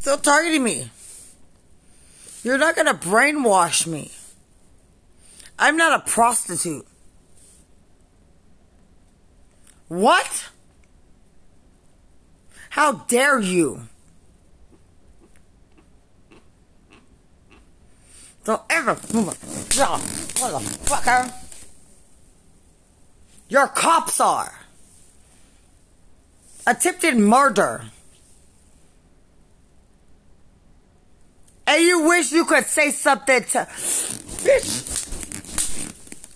Still 0.00 0.16
targeting 0.16 0.64
me. 0.64 0.90
You're 2.42 2.56
not 2.56 2.74
gonna 2.74 2.94
brainwash 2.94 3.86
me. 3.86 4.10
I'm 5.58 5.76
not 5.76 6.00
a 6.00 6.10
prostitute. 6.10 6.86
What? 9.88 10.48
How 12.70 12.92
dare 12.92 13.38
you? 13.38 13.82
Don't 18.44 18.62
ever 18.70 18.94
move 19.12 19.28
a 19.28 19.32
motherfucker. 19.32 21.30
Your 23.50 23.66
cops 23.66 24.18
are. 24.18 24.60
Attempted 26.66 27.18
murder. 27.18 27.84
And 31.70 31.84
you 31.84 32.02
wish 32.02 32.32
you 32.32 32.44
could 32.46 32.64
say 32.66 32.90
something 32.90 33.44
to 33.44 33.58
bitch 34.42 34.90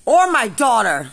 or 0.06 0.30
my 0.30 0.46
daughter. 0.46 1.10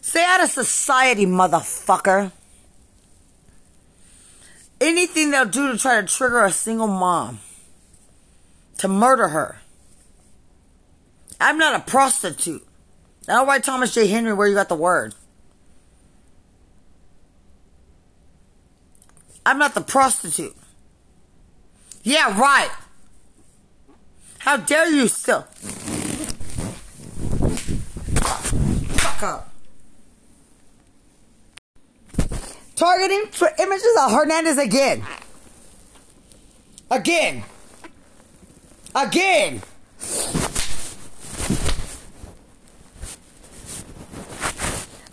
Stay 0.00 0.24
out 0.24 0.44
of 0.44 0.50
society, 0.50 1.26
motherfucker. 1.26 2.30
Anything 4.80 5.32
they'll 5.32 5.44
do 5.44 5.72
to 5.72 5.78
try 5.78 6.00
to 6.00 6.06
trigger 6.06 6.44
a 6.44 6.52
single 6.52 6.86
mom 6.86 7.40
to 8.78 8.86
murder 8.86 9.26
her. 9.26 9.60
I'm 11.40 11.58
not 11.58 11.74
a 11.74 11.80
prostitute. 11.80 12.64
I 13.26 13.32
don't 13.32 13.48
write 13.48 13.64
Thomas 13.64 13.92
J. 13.92 14.06
Henry 14.06 14.32
where 14.32 14.46
you 14.46 14.54
got 14.54 14.68
the 14.68 14.76
word. 14.76 15.16
I'm 19.44 19.58
not 19.58 19.74
the 19.74 19.80
prostitute. 19.80 20.54
Yeah, 22.02 22.38
right. 22.38 22.70
How 24.38 24.56
dare 24.56 24.88
you 24.90 25.06
still? 25.06 25.42
Fuck 28.98 29.22
up. 29.22 29.48
Targeting 32.74 33.26
for 33.30 33.48
images 33.60 33.96
of 34.00 34.10
Hernandez 34.10 34.58
again. 34.58 35.04
Again. 36.90 37.44
Again. 38.94 39.62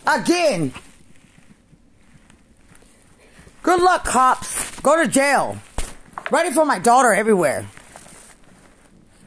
Again. 0.07 0.73
Good 3.61 3.81
luck, 3.81 4.05
cops. 4.05 4.79
Go 4.79 5.03
to 5.03 5.07
jail. 5.07 5.59
Ready 6.31 6.51
for 6.51 6.65
my 6.65 6.79
daughter 6.79 7.13
everywhere. 7.13 7.67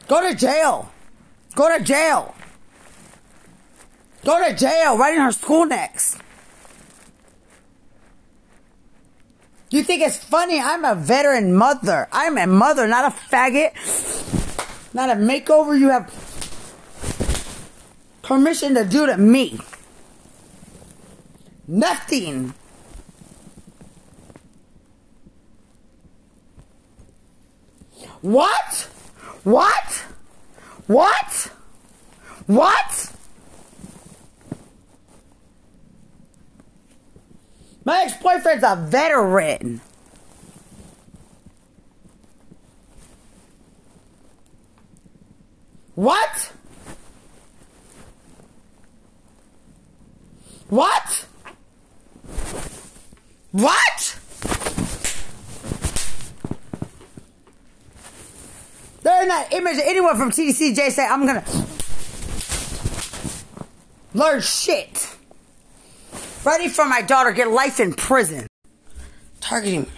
Go 0.07 0.29
to 0.29 0.35
jail. 0.35 0.91
Go 1.55 1.77
to 1.77 1.83
jail. 1.83 2.33
Go 4.23 4.47
to 4.47 4.55
jail. 4.55 4.97
Right 4.97 5.13
in 5.13 5.21
her 5.21 5.31
school 5.31 5.65
next. 5.65 6.17
You 9.69 9.83
think 9.83 10.03
it's 10.03 10.17
funny? 10.17 10.59
I'm 10.59 10.85
a 10.85 10.95
veteran 10.95 11.53
mother. 11.53 12.07
I'm 12.11 12.37
a 12.37 12.45
mother, 12.45 12.87
not 12.87 13.11
a 13.11 13.15
faggot. 13.15 13.73
Not 14.93 15.09
a 15.09 15.13
makeover 15.13 15.77
you 15.77 15.89
have 15.89 16.13
permission 18.21 18.75
to 18.75 18.85
do 18.85 19.07
to 19.07 19.17
me. 19.17 19.59
Nothing. 21.67 22.53
What? 28.23 28.87
What? 29.43 30.05
What? 30.87 31.51
What? 32.47 33.11
My 37.83 38.03
ex 38.03 38.13
boyfriend's 38.23 38.63
a 38.63 38.77
veteran. 38.77 39.81
What? 45.95 46.53
What? 50.69 51.25
What? 53.51 53.92
Image 59.53 59.77
anyone 59.83 60.17
from 60.17 60.31
TDCJ 60.31 60.89
say 60.89 61.05
I'm 61.05 61.27
gonna 61.27 61.45
learn 64.15 64.41
shit. 64.41 65.15
Ready 66.43 66.67
for 66.69 66.85
my 66.85 67.03
daughter 67.03 67.31
get 67.31 67.51
life 67.51 67.79
in 67.79 67.93
prison. 67.93 68.47
Targeting. 69.41 69.91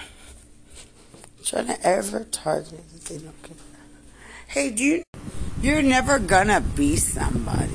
Trying 1.46 1.68
to 1.68 1.88
ever 1.88 2.26
target 2.26 2.82
they 3.06 3.18
don't 3.18 3.42
get. 3.44 3.58
Hey, 4.48 4.72
do 4.72 4.84
you? 4.84 5.04
You're 5.62 5.82
never 5.82 6.20
gonna 6.20 6.60
be 6.60 6.98
somebody. 6.98 7.72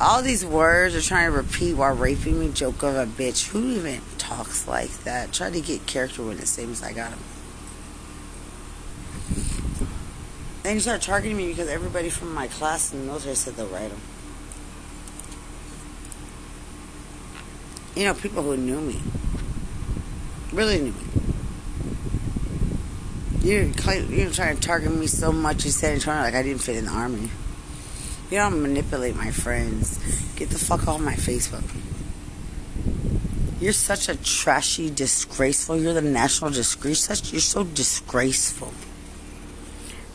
All 0.00 0.22
these 0.22 0.44
words 0.46 0.94
are 0.94 1.02
trying 1.02 1.30
to 1.30 1.36
repeat 1.36 1.74
while 1.74 1.94
raping 1.94 2.40
me. 2.40 2.50
Joke 2.50 2.82
of 2.82 2.94
a 2.94 3.04
bitch. 3.04 3.48
Who 3.48 3.72
even 3.72 4.00
talks 4.16 4.66
like 4.66 4.90
that? 5.04 5.32
Try 5.32 5.50
to 5.50 5.60
get 5.60 5.84
character 5.86 6.22
when 6.22 6.38
it 6.38 6.48
seems 6.48 6.82
I 6.82 6.94
got 6.94 7.10
him. 7.10 7.18
Then 10.68 10.76
you 10.76 10.80
start 10.82 11.00
targeting 11.00 11.38
me 11.38 11.48
because 11.48 11.66
everybody 11.66 12.10
from 12.10 12.34
my 12.34 12.46
class 12.46 12.92
in 12.92 13.00
the 13.00 13.06
military 13.06 13.34
said 13.36 13.54
they'll 13.54 13.68
write 13.68 13.88
them. 13.88 14.00
You 17.96 18.04
know, 18.04 18.12
people 18.12 18.42
who 18.42 18.54
knew 18.54 18.78
me. 18.78 19.00
Really 20.52 20.78
knew 20.78 20.92
me. 20.92 21.00
You're, 23.40 23.62
you're 23.62 24.30
trying 24.30 24.56
to 24.56 24.60
target 24.60 24.94
me 24.94 25.06
so 25.06 25.32
much, 25.32 25.64
in 25.64 26.00
trying 26.00 26.22
like 26.22 26.34
I 26.34 26.42
didn't 26.42 26.60
fit 26.60 26.76
in 26.76 26.84
the 26.84 26.90
army. 26.90 27.30
You 28.30 28.36
don't 28.36 28.60
manipulate 28.60 29.16
my 29.16 29.30
friends. 29.30 29.96
Get 30.36 30.50
the 30.50 30.58
fuck 30.58 30.86
off 30.86 31.00
my 31.00 31.14
Facebook. 31.14 31.64
You're 33.58 33.72
such 33.72 34.10
a 34.10 34.16
trashy, 34.16 34.90
disgraceful. 34.90 35.78
You're 35.78 35.94
the 35.94 36.02
national 36.02 36.50
disgrace. 36.50 37.08
You're 37.32 37.40
so 37.40 37.64
disgraceful. 37.64 38.74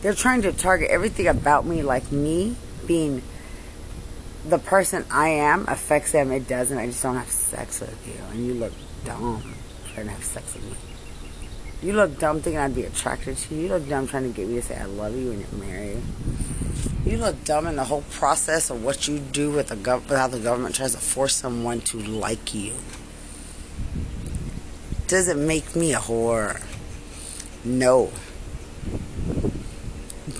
They're 0.04 0.12
trying 0.12 0.42
to 0.42 0.52
target 0.52 0.90
everything 0.90 1.28
about 1.28 1.64
me, 1.64 1.82
like 1.82 2.12
me 2.12 2.56
being 2.86 3.22
the 4.46 4.58
person 4.58 5.06
I 5.10 5.28
am 5.30 5.66
affects 5.66 6.12
them. 6.12 6.30
It 6.30 6.46
doesn't. 6.46 6.76
I 6.76 6.88
just 6.88 7.02
don't 7.02 7.16
have 7.16 7.30
sex 7.30 7.80
with 7.80 8.06
you, 8.06 8.22
and 8.30 8.46
you 8.46 8.52
look 8.52 8.74
dumb 9.06 9.54
trying 9.94 10.08
to 10.08 10.12
have 10.12 10.22
sex 10.22 10.52
with 10.52 10.62
me. 10.62 10.76
You 11.82 11.94
look 11.94 12.18
dumb 12.18 12.42
thinking 12.42 12.58
I'd 12.58 12.74
be 12.74 12.82
attracted 12.82 13.38
to 13.38 13.54
you. 13.54 13.62
You 13.62 13.68
look 13.70 13.88
dumb 13.88 14.06
trying 14.06 14.24
to 14.24 14.28
get 14.28 14.46
me 14.46 14.56
to 14.56 14.62
say 14.62 14.76
I 14.76 14.84
love 14.84 15.16
you 15.16 15.30
when 15.30 15.40
you're 15.40 15.66
married. 15.66 16.02
You 17.06 17.16
look 17.16 17.42
dumb 17.44 17.66
in 17.66 17.76
the 17.76 17.84
whole 17.84 18.04
process 18.10 18.68
of 18.68 18.84
what 18.84 19.08
you 19.08 19.18
do 19.18 19.52
with 19.52 19.68
the 19.68 19.76
gov- 19.76 20.14
how 20.14 20.26
the 20.26 20.38
government 20.38 20.74
tries 20.74 20.92
to 20.92 20.98
force 20.98 21.34
someone 21.34 21.80
to 21.80 21.96
like 21.96 22.52
you. 22.52 22.74
Does 25.06 25.28
it 25.28 25.38
make 25.38 25.74
me 25.74 25.94
a 25.94 25.98
whore? 25.98 26.62
No. 27.64 28.12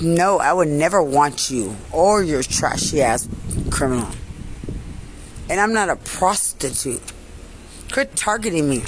No, 0.04 0.38
I 0.38 0.52
would 0.52 0.68
never 0.68 1.02
want 1.02 1.50
you 1.50 1.74
or 1.90 2.22
your 2.22 2.42
trashy 2.42 3.00
ass 3.00 3.26
criminal. 3.70 4.10
And 5.48 5.58
I'm 5.58 5.72
not 5.72 5.88
a 5.88 5.96
prostitute. 5.96 7.00
Quit 7.90 8.14
targeting 8.14 8.68
me. 8.68 8.82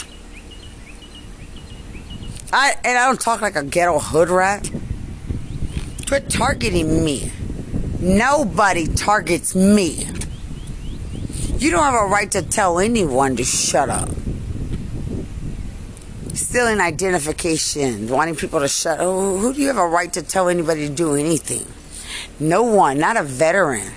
I 2.52 2.74
and 2.84 2.98
I 2.98 3.06
don't 3.06 3.20
talk 3.20 3.40
like 3.40 3.56
a 3.56 3.64
ghetto 3.64 3.98
hood 3.98 4.28
rat. 4.28 4.70
Quit 6.06 6.28
targeting 6.28 7.02
me. 7.02 7.32
Nobody 7.98 8.86
targets 8.86 9.54
me. 9.54 10.06
You 11.56 11.70
don't 11.70 11.82
have 11.82 11.94
a 11.94 12.06
right 12.08 12.30
to 12.32 12.42
tell 12.42 12.78
anyone 12.78 13.36
to 13.36 13.44
shut 13.44 13.88
up. 13.88 14.10
Stealing 16.36 16.80
identification, 16.80 18.08
wanting 18.08 18.36
people 18.36 18.60
to 18.60 18.68
shut 18.68 19.00
up. 19.00 19.06
Who 19.06 19.54
do 19.54 19.60
you 19.60 19.68
have 19.68 19.78
a 19.78 19.86
right 19.86 20.12
to 20.12 20.20
tell 20.20 20.50
anybody 20.50 20.86
to 20.86 20.94
do 20.94 21.14
anything? 21.14 21.66
No 22.38 22.62
one, 22.62 22.98
not 22.98 23.16
a 23.16 23.22
veteran. 23.22 23.90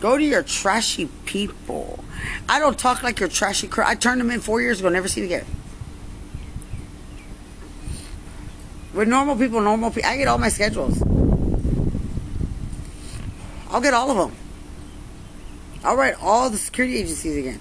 Go 0.00 0.16
to 0.16 0.24
your 0.24 0.42
trashy 0.42 1.10
people. 1.26 2.02
I 2.48 2.58
don't 2.58 2.78
talk 2.78 3.02
like 3.02 3.20
your 3.20 3.28
trashy. 3.28 3.68
I 3.76 3.96
turned 3.96 4.18
them 4.18 4.30
in 4.30 4.40
four 4.40 4.62
years 4.62 4.80
ago, 4.80 4.88
never 4.88 5.08
seen 5.08 5.24
again. 5.24 5.44
With 8.94 9.06
normal 9.06 9.36
people, 9.36 9.60
normal 9.60 9.90
people, 9.90 10.08
I 10.08 10.16
get 10.16 10.26
all 10.26 10.38
my 10.38 10.48
schedules. 10.48 11.02
I'll 13.68 13.82
get 13.82 13.92
all 13.92 14.10
of 14.10 14.16
them. 14.16 14.36
I'll 15.84 15.96
write 15.96 16.14
all 16.20 16.48
the 16.48 16.56
security 16.56 16.96
agencies 16.96 17.36
again. 17.36 17.60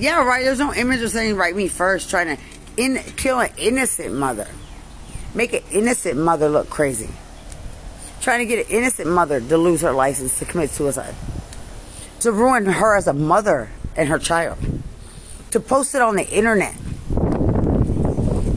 Yeah, 0.00 0.24
right. 0.24 0.42
There's 0.42 0.58
no 0.58 0.72
image 0.72 1.02
of 1.02 1.10
saying 1.10 1.36
write 1.36 1.54
me 1.54 1.68
first, 1.68 2.08
trying 2.08 2.34
to 2.34 2.42
in, 2.78 2.98
kill 3.16 3.38
an 3.38 3.50
innocent 3.58 4.14
mother, 4.14 4.48
make 5.34 5.52
an 5.52 5.62
innocent 5.70 6.16
mother 6.18 6.48
look 6.48 6.70
crazy, 6.70 7.10
trying 8.22 8.38
to 8.38 8.46
get 8.46 8.66
an 8.66 8.72
innocent 8.74 9.10
mother 9.10 9.40
to 9.40 9.58
lose 9.58 9.82
her 9.82 9.92
license 9.92 10.38
to 10.38 10.46
commit 10.46 10.70
suicide, 10.70 11.14
to 12.20 12.32
ruin 12.32 12.64
her 12.64 12.96
as 12.96 13.08
a 13.08 13.12
mother 13.12 13.68
and 13.94 14.08
her 14.08 14.18
child, 14.18 14.56
to 15.50 15.60
post 15.60 15.94
it 15.94 16.00
on 16.00 16.16
the 16.16 16.26
internet, 16.30 16.74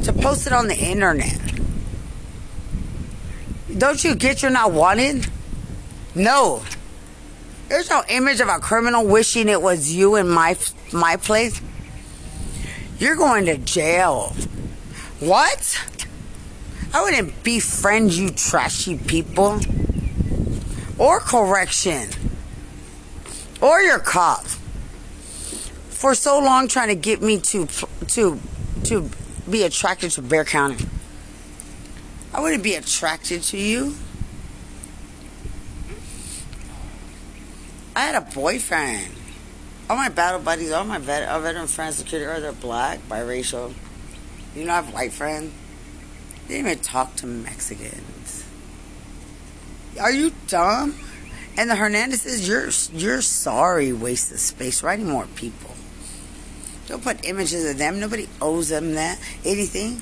to 0.04 0.13
post 0.22 0.48
it 0.48 0.54
on 0.54 0.69
the 0.69 0.78
internet. 0.78 1.38
Don't 3.78 4.01
you 4.01 4.16
get 4.16 4.42
you're 4.42 4.50
not 4.50 4.72
wanted? 4.72 5.28
No. 6.16 6.63
There's 7.74 7.90
no 7.90 8.04
image 8.08 8.40
of 8.40 8.50
a 8.50 8.60
criminal 8.60 9.04
wishing 9.04 9.50
it 9.50 9.60
was 9.60 9.92
you 9.92 10.16
in 10.16 10.30
my 10.30 10.56
my 10.92 11.16
place. 11.16 11.60
You're 13.00 13.16
going 13.16 13.48
to 13.48 13.58
jail. 13.58 14.36
What? 15.20 15.81
I 16.94 17.02
wouldn't 17.02 17.44
befriend 17.44 18.14
you 18.14 18.30
trashy 18.30 19.00
people. 19.00 19.60
Or 21.00 21.20
correction. 21.20 22.10
Or 23.60 23.81
your 23.81 23.98
cop. 23.98 24.46
For 25.90 26.14
so 26.14 26.38
long 26.40 26.68
trying 26.68 26.90
to 26.90 26.96
get 26.96 27.24
me 27.24 27.40
to 27.40 27.66
to 27.66 28.40
to 28.84 29.10
be 29.50 29.64
attracted 29.64 30.12
to 30.12 30.22
Bexar 30.22 30.46
County. 30.46 30.86
I 32.36 32.40
wouldn't 32.40 32.62
be 32.62 32.75
attracted 32.75 33.42
to 33.42 33.58
you. 33.58 33.96
I 37.95 38.01
had 38.01 38.16
a 38.16 38.22
boyfriend. 38.22 39.12
All 39.90 39.98
my 39.98 40.10
battle 40.10 40.40
buddies, 40.40 40.72
all 40.72 40.86
my 40.86 40.98
vet, 40.98 41.28
all 41.30 41.42
veteran 41.42 41.68
friends, 41.68 41.98
security, 41.98 42.25
are 42.25 42.36
oh, 42.36 42.42
they're 42.42 42.51
black, 42.51 43.00
biracial. 43.07 43.74
You 44.56 44.66
know, 44.66 44.72
I 44.72 44.75
have 44.78 44.94
white 44.94 45.12
friends. 45.12 45.54
They 46.48 46.56
didn't 46.56 46.72
even 46.72 46.84
talk 46.84 47.16
to 47.18 47.28
Mexicans. 47.28 48.45
Are 50.00 50.12
you 50.12 50.31
dumb? 50.48 50.95
And 51.56 51.69
the 51.69 51.75
Hernandezes, 51.75 52.48
you're 52.48 53.00
you're 53.00 53.22
sorry, 53.22 53.94
wasted 53.94 54.39
space 54.39 54.81
writing 54.81 55.07
more 55.07 55.28
people. 55.36 55.75
Don't 56.88 57.04
put 57.04 57.25
images 57.25 57.69
of 57.69 57.78
them. 57.78 58.00
Nobody 58.00 58.28
owes 58.42 58.69
them 58.69 58.96
that 58.96 59.19
anything. 59.46 60.01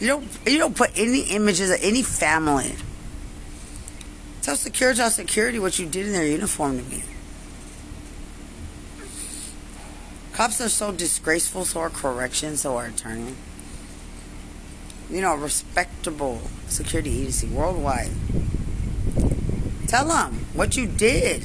You 0.00 0.08
don't 0.08 0.28
you 0.44 0.58
don't 0.58 0.76
put 0.76 0.90
any 0.98 1.20
images 1.30 1.70
of 1.70 1.78
any 1.82 2.02
family. 2.02 2.74
Tell 4.42 4.56
security, 4.56 4.98
tell 4.98 5.10
security 5.10 5.58
what 5.58 5.78
you 5.78 5.86
did 5.86 6.06
in 6.06 6.12
their 6.12 6.26
uniform 6.26 6.78
to 6.78 6.84
me. 6.84 7.02
Cops 10.38 10.60
are 10.60 10.68
so 10.68 10.92
disgraceful, 10.92 11.64
so 11.64 11.80
are 11.80 11.90
corrections, 11.90 12.60
so 12.60 12.76
are 12.76 12.86
attorney. 12.86 13.34
You 15.10 15.20
know, 15.20 15.34
respectable 15.34 16.42
security 16.68 17.22
agency 17.22 17.48
worldwide. 17.48 18.12
Tell 19.88 20.06
them 20.06 20.46
what 20.54 20.76
you 20.76 20.86
did. 20.86 21.42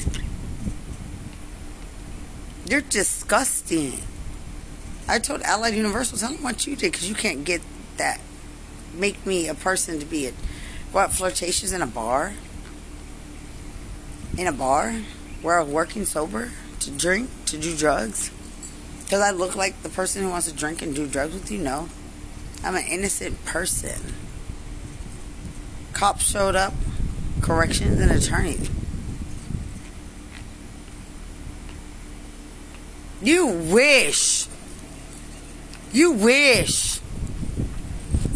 You're 2.69 2.81
disgusting. 2.81 3.98
I 5.07 5.18
told 5.18 5.42
Allied 5.42 5.74
Universal, 5.74 6.19
tell 6.19 6.34
them 6.34 6.44
what 6.44 6.68
you 6.68 6.75
did 6.75 6.92
because 6.92 7.10
you 7.10 7.16
can't 7.16 7.44
get 7.44 7.63
that. 7.98 8.22
Make 8.94 9.25
me 9.25 9.48
a 9.48 9.56
person 9.56 10.00
to 10.01 10.06
be 10.06 10.28
a. 10.28 10.34
What, 10.92 11.12
flirtations 11.12 11.72
in 11.72 11.81
a 11.81 11.88
bar? 11.88 12.34
In 14.38 14.46
a 14.46 14.54
bar? 14.54 15.01
Where 15.42 15.60
I'm 15.60 15.72
working 15.72 16.06
sober? 16.06 16.51
To 16.81 16.92
drink? 16.92 17.31
To 17.48 17.57
do 17.57 17.75
drugs? 17.75 18.30
Because 19.03 19.21
I 19.21 19.31
look 19.31 19.55
like 19.55 19.81
the 19.83 19.89
person 19.89 20.23
who 20.23 20.29
wants 20.29 20.50
to 20.50 20.53
drink 20.53 20.81
and 20.81 20.95
do 20.95 21.07
drugs 21.07 21.33
with 21.33 21.51
you? 21.51 21.59
No. 21.59 21.89
I'm 22.63 22.75
an 22.75 22.85
innocent 22.89 23.44
person. 23.45 24.13
Cops 25.94 26.23
showed 26.23 26.55
up, 26.55 26.73
corrections, 27.41 28.00
and 28.00 28.11
attorneys. 28.11 28.69
You 33.21 33.47
wish. 33.47 34.47
You 35.91 36.13
wish. 36.13 37.00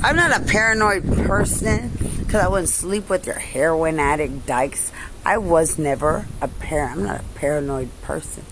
I'm 0.03 0.15
not 0.15 0.39
a 0.39 0.45
paranoid 0.45 1.03
person 1.25 1.89
because 2.19 2.41
I 2.41 2.47
wouldn't 2.47 2.69
sleep 2.69 3.09
with 3.09 3.25
your 3.25 3.39
heroin 3.39 3.99
addict 3.99 4.45
dykes. 4.45 4.91
I 5.25 5.39
was 5.39 5.77
never 5.77 6.25
a 6.41 6.47
par. 6.47 6.83
I'm 6.83 7.03
not 7.03 7.21
a 7.21 7.23
paranoid 7.35 7.89
person. 8.01 8.45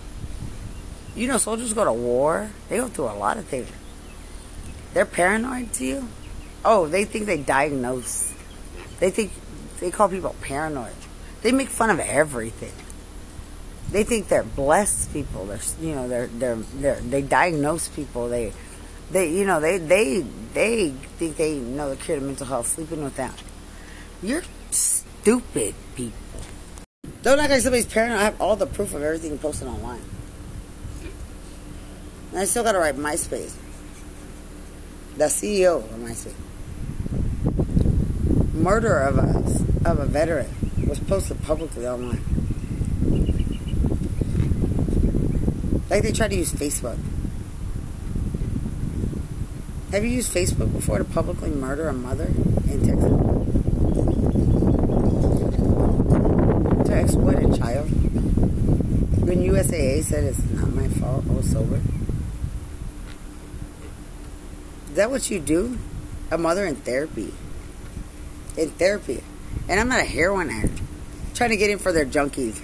You 1.16 1.28
know, 1.28 1.38
soldiers 1.38 1.72
go 1.72 1.84
to 1.84 1.92
war. 1.92 2.50
They 2.68 2.76
go 2.76 2.88
through 2.88 3.06
a 3.06 3.16
lot 3.16 3.38
of 3.38 3.46
things. 3.46 3.68
They're 4.92 5.06
paranoid 5.06 5.72
to 5.74 5.84
you. 5.84 6.08
Oh, 6.64 6.86
they 6.86 7.04
think 7.04 7.26
they 7.26 7.38
diagnose. 7.38 8.34
They 9.00 9.10
think 9.10 9.32
they 9.80 9.90
call 9.90 10.08
people 10.08 10.36
paranoid. 10.42 10.94
They 11.42 11.52
make 11.52 11.68
fun 11.68 11.90
of 11.90 12.00
everything. 12.00 12.72
They 13.90 14.04
think 14.04 14.28
they're 14.28 14.42
blessed 14.42 15.12
people. 15.12 15.46
They're 15.46 15.60
you 15.80 15.94
know 15.94 16.08
they're 16.08 16.26
they're, 16.26 16.56
they're 16.56 17.00
they 17.00 17.22
diagnose 17.22 17.88
people. 17.88 18.28
They 18.28 18.52
they 19.10 19.30
you 19.30 19.46
know 19.46 19.60
they 19.60 19.78
they 19.78 20.24
they 20.52 20.90
think 20.90 21.36
they 21.36 21.54
know 21.58 21.90
the 21.90 21.96
cure 21.96 22.18
to 22.18 22.24
mental 22.24 22.46
health. 22.46 22.66
Sleeping 22.66 23.04
with 23.04 23.16
them. 23.16 23.32
You're 24.22 24.42
stupid 24.70 25.74
people. 25.94 26.18
Don't 27.22 27.38
act 27.38 27.50
like 27.50 27.60
somebody's 27.60 27.86
paranoid. 27.86 28.18
I 28.18 28.24
have 28.24 28.40
all 28.40 28.56
the 28.56 28.66
proof 28.66 28.92
of 28.92 29.02
everything 29.02 29.38
posted 29.38 29.68
online. 29.68 30.02
And 32.36 32.42
I 32.42 32.44
still 32.44 32.62
gotta 32.62 32.78
write 32.78 32.96
MySpace. 32.96 33.54
The 35.16 35.24
CEO 35.24 35.78
of 35.78 35.88
MySpace. 35.98 36.34
Murder 38.52 38.98
of 38.98 39.16
a 39.16 39.90
of 39.90 39.98
a 40.00 40.04
veteran 40.04 40.50
was 40.86 41.00
posted 41.00 41.42
publicly 41.42 41.88
online. 41.88 42.22
Like 45.88 46.02
they 46.02 46.12
tried 46.12 46.32
to 46.32 46.36
use 46.36 46.52
Facebook. 46.52 46.98
Have 49.90 50.04
you 50.04 50.10
used 50.10 50.30
Facebook 50.30 50.70
before 50.74 50.98
to 50.98 51.04
publicly 51.04 51.48
murder 51.48 51.88
a 51.88 51.94
mother 51.94 52.26
in 52.26 52.84
Texas? 52.84 53.12
To 56.86 56.92
exploit 56.94 57.42
a 57.42 57.56
child? 57.56 57.88
When 59.26 59.42
USAA 59.42 60.04
said 60.04 60.24
it's 60.24 60.42
not 60.50 60.68
my 60.74 60.88
fault, 60.88 61.24
I 61.30 61.32
was 61.32 61.50
sober. 61.50 61.80
That 64.96 65.10
what 65.10 65.30
you 65.30 65.40
do? 65.40 65.78
A 66.30 66.38
mother 66.38 66.66
in 66.66 66.76
therapy. 66.76 67.32
In 68.56 68.70
therapy. 68.70 69.22
And 69.68 69.80
I'm 69.80 69.88
not 69.88 70.00
a 70.00 70.04
heroin 70.04 70.50
addict. 70.50 70.80
trying 71.34 71.50
to 71.50 71.56
get 71.56 71.70
in 71.70 71.78
for 71.78 71.92
their 71.92 72.06
junkies. 72.06 72.60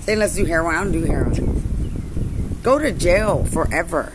Saying 0.00 0.18
let's 0.18 0.34
do 0.34 0.44
heroin. 0.44 0.74
I 0.74 0.82
don't 0.82 0.92
do 0.92 1.04
heroin. 1.04 2.58
Go 2.62 2.78
to 2.78 2.92
jail 2.92 3.44
forever. 3.44 4.12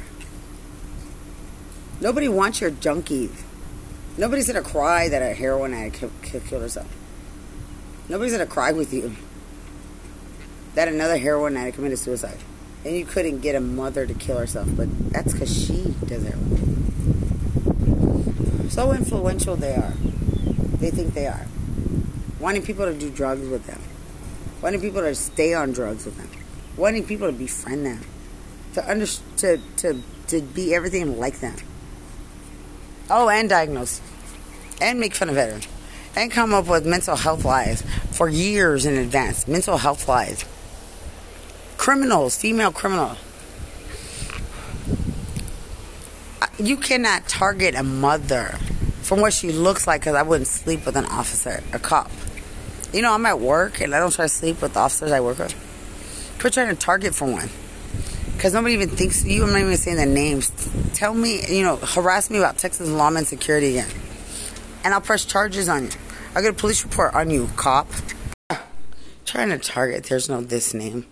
Nobody 2.01 2.27
wants 2.27 2.62
your 2.62 2.72
junkies. 2.72 3.31
Nobody's 4.17 4.48
gonna 4.48 4.62
cry 4.62 5.10
that 5.10 5.22
a 5.22 5.34
heroin 5.34 5.74
addict 5.74 6.24
killed 6.24 6.62
herself. 6.62 6.88
Nobody's 8.08 8.34
gonna 8.34 8.46
cry 8.46 8.72
with 8.72 8.93
you 8.93 9.15
that 10.75 10.88
another 10.88 11.17
heroin 11.17 11.58
addict 11.58 11.75
committed 11.75 12.00
suicide. 12.00 12.38
And 12.84 12.96
you 12.96 13.05
couldn't 13.05 13.39
get 13.39 13.55
a 13.55 13.60
mother 13.60 14.05
to 14.05 14.13
kill 14.13 14.38
herself, 14.38 14.67
but 14.75 14.88
that's 15.12 15.34
because 15.34 15.51
she 15.51 15.96
does 16.05 16.24
heroin. 16.24 16.85
So 18.75 18.91
influential 18.91 19.55
they 19.55 19.74
are. 19.74 19.94
They 20.82 20.91
think 20.91 21.13
they 21.13 21.27
are. 21.27 21.48
Wanting 22.41 22.62
people 22.62 22.84
to 22.84 22.94
do 22.94 23.10
drugs 23.10 23.48
with 23.48 23.65
them. 23.67 23.79
Wanting 24.62 24.82
people 24.82 25.00
to 25.00 25.15
stay 25.15 25.53
on 25.53 25.72
drugs 25.72 26.03
with 26.03 26.17
them. 26.17 26.29
Wanting 26.75 27.05
people 27.05 27.27
to 27.27 27.32
befriend 27.32 27.86
them. 27.86 28.01
To 28.74 28.91
under, 28.91 29.05
to, 29.05 29.62
to, 29.77 30.01
to 30.27 30.41
be 30.41 30.75
everything 30.75 31.17
like 31.17 31.39
them. 31.39 31.55
Oh, 33.10 33.29
and 33.29 33.48
diagnose. 33.48 34.01
And 34.82 35.00
make 35.00 35.15
fun 35.15 35.29
of 35.29 35.36
veterans. 35.36 35.70
And 36.13 36.29
come 36.29 36.53
up 36.53 36.67
with 36.67 36.86
mental 36.86 37.15
health 37.15 37.46
lies 37.46 37.82
for 38.12 38.27
years 38.27 38.86
in 38.86 38.98
advance. 38.98 39.48
Mental 39.48 39.77
health 39.77 40.10
lies. 40.10 40.44
Criminals, 41.77 42.36
female 42.36 42.74
criminals. 42.74 43.20
You 46.57 46.77
cannot 46.77 47.27
target 47.27 47.75
a 47.75 47.83
mother 47.83 48.57
from 49.01 49.21
what 49.21 49.33
she 49.33 49.51
looks 49.51 49.88
like 49.88 50.01
because 50.01 50.15
I 50.15 50.21
wouldn't 50.24 50.47
sleep 50.47 50.85
with 50.85 50.95
an 50.95 51.05
officer, 51.05 51.62
a 51.74 51.79
cop. 51.79 52.09
You 52.93 53.01
know, 53.01 53.13
I'm 53.13 53.25
at 53.25 53.39
work 53.39 53.81
and 53.81 53.93
I 53.93 54.00
don't 54.00 54.13
try 54.13 54.25
to 54.25 54.29
sleep 54.29 54.62
with 54.62 54.74
the 54.74 54.79
officers 54.79 55.12
I 55.12 55.19
work 55.19 55.38
with. 55.39 55.53
Quit 56.39 56.53
trying 56.53 56.69
to 56.69 56.75
target 56.75 57.13
for 57.13 57.29
one. 57.29 57.50
Because 58.33 58.53
nobody 58.53 58.74
even 58.74 58.89
thinks 58.89 59.24
you. 59.24 59.43
I'm 59.43 59.51
not 59.51 59.59
even 59.59 59.77
saying 59.77 59.97
their 59.97 60.05
names. 60.05 60.51
Tell 60.93 61.13
me, 61.13 61.41
you 61.47 61.63
know, 61.63 61.77
harass 61.77 62.29
me 62.29 62.38
about 62.38 62.57
Texas 62.57 62.89
lawman 62.89 63.25
security 63.25 63.77
again. 63.77 63.89
And 64.83 64.93
I'll 64.93 65.01
press 65.01 65.25
charges 65.25 65.67
on 65.67 65.85
you. 65.85 65.91
I'll 66.35 66.41
get 66.41 66.51
a 66.51 66.53
police 66.53 66.83
report 66.83 67.15
on 67.15 67.29
you, 67.29 67.50
cop. 67.55 67.88
Trying 69.25 69.50
to 69.50 69.57
target, 69.57 70.05
there's 70.05 70.29
no 70.29 70.41
this 70.41 70.74
name. 70.74 71.05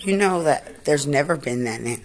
You 0.00 0.16
know 0.16 0.42
that 0.42 0.84
there's 0.84 1.06
never 1.06 1.36
been 1.36 1.64
that 1.64 1.80
name. 1.80 2.02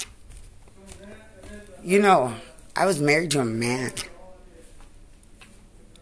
You 1.84 2.00
know, 2.00 2.36
I 2.76 2.86
was 2.86 3.02
married 3.02 3.32
to 3.32 3.40
a 3.40 3.46
man. 3.46 3.94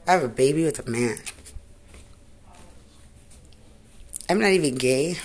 I 0.06 0.12
have 0.12 0.24
a 0.24 0.28
baby 0.28 0.66
with 0.66 0.86
a 0.86 0.90
man. 0.90 1.18
I'm 4.30 4.42
not 4.42 4.52
even 4.52 4.76
gay. 4.76 5.18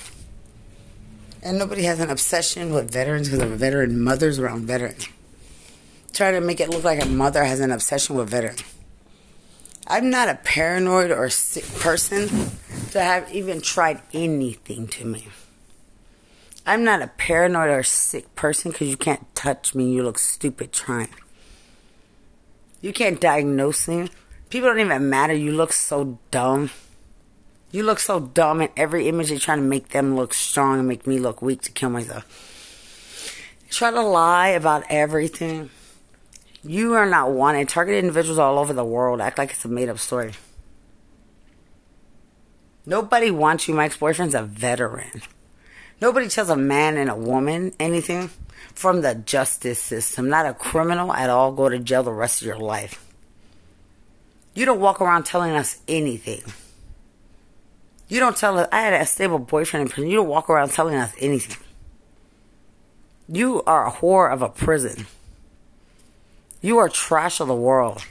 And 1.42 1.58
nobody 1.58 1.82
has 1.82 1.98
an 1.98 2.08
obsession 2.08 2.72
with 2.72 2.92
veterans 2.92 3.28
because 3.28 3.42
I'm 3.42 3.52
a 3.52 3.56
veteran. 3.56 4.00
Mothers 4.00 4.38
around 4.38 4.66
veterans. 4.66 5.08
Try 6.12 6.30
to 6.30 6.40
make 6.40 6.60
it 6.60 6.70
look 6.70 6.84
like 6.84 7.02
a 7.02 7.08
mother 7.08 7.42
has 7.42 7.58
an 7.58 7.72
obsession 7.72 8.14
with 8.14 8.30
veterans. 8.30 8.62
I'm 9.88 10.08
not 10.08 10.28
a 10.28 10.36
paranoid 10.36 11.10
or 11.10 11.28
sick 11.30 11.64
person 11.80 12.28
to 12.92 13.02
have 13.02 13.30
even 13.34 13.60
tried 13.60 14.00
anything 14.12 14.86
to 14.88 15.04
me. 15.04 15.26
I'm 16.66 16.82
not 16.82 17.02
a 17.02 17.08
paranoid 17.08 17.68
or 17.68 17.82
sick 17.82 18.34
person 18.34 18.70
because 18.70 18.88
you 18.88 18.96
can't 18.96 19.34
touch 19.34 19.74
me. 19.74 19.92
You 19.92 20.02
look 20.02 20.18
stupid 20.18 20.72
trying. 20.72 21.10
You 22.80 22.92
can't 22.92 23.20
diagnose 23.20 23.86
me. 23.86 24.08
People 24.48 24.70
don't 24.70 24.80
even 24.80 25.10
matter. 25.10 25.34
You 25.34 25.52
look 25.52 25.72
so 25.72 26.18
dumb. 26.30 26.70
You 27.70 27.82
look 27.82 27.98
so 27.98 28.20
dumb 28.20 28.62
in 28.62 28.70
every 28.76 29.08
image. 29.08 29.28
They're 29.28 29.38
trying 29.38 29.58
to 29.58 29.64
make 29.64 29.88
them 29.88 30.16
look 30.16 30.32
strong 30.32 30.78
and 30.78 30.88
make 30.88 31.06
me 31.06 31.18
look 31.18 31.42
weak 31.42 31.62
to 31.62 31.72
kill 31.72 31.90
myself. 31.90 32.24
Try 33.70 33.90
to 33.90 34.00
lie 34.00 34.48
about 34.48 34.84
everything. 34.88 35.70
You 36.62 36.94
are 36.94 37.06
not 37.06 37.32
wanted. 37.32 37.68
Targeted 37.68 38.04
individuals 38.04 38.38
all 38.38 38.58
over 38.58 38.72
the 38.72 38.84
world 38.84 39.20
act 39.20 39.36
like 39.36 39.50
it's 39.50 39.64
a 39.64 39.68
made 39.68 39.88
up 39.88 39.98
story. 39.98 40.32
Nobody 42.86 43.30
wants 43.30 43.66
you. 43.66 43.74
My 43.74 43.86
ex 43.86 43.96
boyfriend's 43.96 44.34
a 44.34 44.42
veteran. 44.42 45.22
Nobody 46.00 46.28
tells 46.28 46.50
a 46.50 46.56
man 46.56 46.96
and 46.96 47.08
a 47.08 47.16
woman 47.16 47.72
anything 47.78 48.30
from 48.74 49.00
the 49.02 49.14
justice 49.14 49.78
system. 49.78 50.28
Not 50.28 50.46
a 50.46 50.54
criminal 50.54 51.12
at 51.12 51.30
all. 51.30 51.52
Go 51.52 51.68
to 51.68 51.78
jail 51.78 52.02
the 52.02 52.12
rest 52.12 52.42
of 52.42 52.46
your 52.46 52.58
life. 52.58 53.00
You 54.54 54.64
don't 54.66 54.80
walk 54.80 55.00
around 55.00 55.24
telling 55.24 55.52
us 55.52 55.80
anything. 55.88 56.42
You 58.08 58.20
don't 58.20 58.36
tell 58.36 58.58
us. 58.58 58.68
I 58.70 58.82
had 58.82 58.92
a 58.92 59.06
stable 59.06 59.38
boyfriend 59.38 59.86
in 59.86 59.92
prison. 59.92 60.10
You 60.10 60.18
don't 60.18 60.28
walk 60.28 60.50
around 60.50 60.70
telling 60.70 60.94
us 60.94 61.12
anything. 61.18 61.56
You 63.28 63.62
are 63.64 63.86
a 63.86 63.90
whore 63.90 64.32
of 64.32 64.42
a 64.42 64.48
prison. 64.48 65.06
You 66.60 66.78
are 66.78 66.88
trash 66.88 67.40
of 67.40 67.48
the 67.48 67.54
world. 67.54 68.04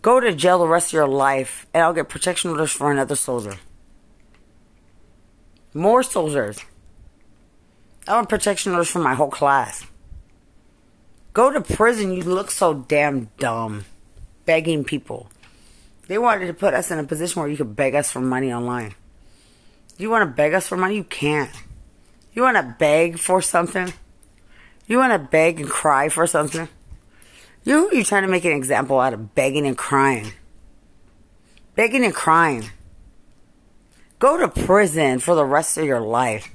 Go 0.00 0.20
to 0.20 0.32
jail 0.32 0.58
the 0.58 0.68
rest 0.68 0.88
of 0.88 0.92
your 0.92 1.08
life, 1.08 1.66
and 1.74 1.82
I'll 1.82 1.92
get 1.92 2.08
protection 2.08 2.50
orders 2.50 2.70
for 2.70 2.90
another 2.90 3.16
soldier. 3.16 3.56
More 5.74 6.02
soldiers. 6.02 6.58
I 8.06 8.14
want 8.14 8.28
protection 8.28 8.72
orders 8.72 8.90
for 8.90 9.00
my 9.00 9.14
whole 9.14 9.30
class. 9.30 9.84
Go 11.34 11.52
to 11.52 11.60
prison. 11.60 12.12
You 12.12 12.22
look 12.22 12.50
so 12.50 12.74
damn 12.74 13.30
dumb. 13.38 13.84
Begging 14.46 14.84
people. 14.84 15.28
They 16.06 16.16
wanted 16.16 16.46
to 16.46 16.54
put 16.54 16.72
us 16.72 16.90
in 16.90 16.98
a 16.98 17.04
position 17.04 17.40
where 17.40 17.50
you 17.50 17.56
could 17.56 17.76
beg 17.76 17.94
us 17.94 18.10
for 18.10 18.20
money 18.20 18.52
online. 18.52 18.94
You 19.98 20.08
want 20.08 20.22
to 20.22 20.34
beg 20.34 20.54
us 20.54 20.66
for 20.66 20.76
money? 20.76 20.96
You 20.96 21.04
can't. 21.04 21.50
You 22.32 22.42
want 22.42 22.56
to 22.56 22.74
beg 22.78 23.18
for 23.18 23.42
something? 23.42 23.92
You 24.86 24.96
want 24.96 25.12
to 25.12 25.18
beg 25.18 25.60
and 25.60 25.68
cry 25.68 26.08
for 26.08 26.26
something? 26.26 26.68
You, 27.64 27.90
you're 27.92 28.04
trying 28.04 28.22
to 28.22 28.28
make 28.28 28.46
an 28.46 28.52
example 28.52 28.98
out 28.98 29.12
of 29.12 29.34
begging 29.34 29.66
and 29.66 29.76
crying. 29.76 30.32
Begging 31.74 32.04
and 32.04 32.14
crying. 32.14 32.70
Go 34.18 34.36
to 34.36 34.48
prison 34.48 35.20
for 35.20 35.34
the 35.34 35.44
rest 35.44 35.78
of 35.78 35.84
your 35.84 36.00
life. 36.00 36.50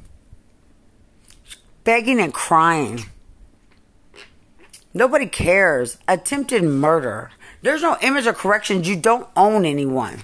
Begging 1.84 2.20
and 2.20 2.34
crying. 2.34 3.05
Nobody 4.93 5.25
cares. 5.25 5.98
Attempted 6.08 6.63
murder. 6.63 7.32
There's 7.62 7.82
no 7.82 7.98
image 8.01 8.27
of 8.27 8.38
corrections. 8.38 8.88
You 8.88 8.98
don't 8.98 9.27
own 9.36 9.65
anyone. 9.65 10.24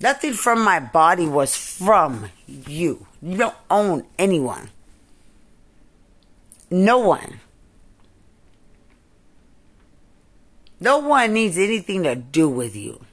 Nothing 0.00 0.32
from 0.32 0.64
my 0.64 0.80
body 0.80 1.26
was 1.26 1.56
from 1.56 2.30
you. 2.46 3.06
You 3.20 3.36
don't 3.36 3.56
own 3.70 4.04
anyone. 4.18 4.70
No 6.70 6.98
one. 6.98 7.38
No 10.80 10.98
one 10.98 11.32
needs 11.32 11.56
anything 11.58 12.02
to 12.02 12.16
do 12.16 12.48
with 12.48 12.74
you. 12.74 13.04